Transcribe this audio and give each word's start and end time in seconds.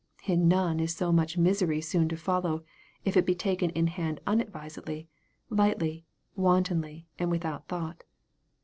In 0.25 0.47
none 0.47 0.79
is 0.79 0.95
so 0.95 1.11
much 1.11 1.37
misery 1.37 1.79
seen 1.79 2.07
to 2.09 2.17
follow, 2.17 2.63
if 3.05 3.15
it 3.15 3.23
be 3.23 3.35
taken 3.35 3.69
in 3.69 3.85
hand 3.85 4.19
unadvisedly, 4.25 5.07
lightly, 5.51 6.07
wantonly, 6.35 7.05
and 7.19 7.29
without 7.29 7.67
thought. 7.67 8.03